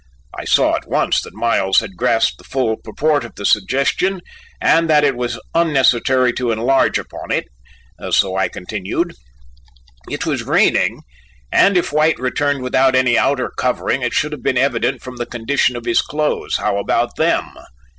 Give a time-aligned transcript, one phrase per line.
[0.35, 4.19] I saw at once that Miles had grasped the full purport of the suggestion,
[4.59, 7.45] and that it was unnecessary to enlarge upon it,
[8.09, 9.13] so I continued:
[10.09, 11.03] "It was raining
[11.51, 15.27] and if White returned without any outer covering it should have been evident from the
[15.27, 16.55] condition of his clothes.
[16.57, 17.53] How about them?"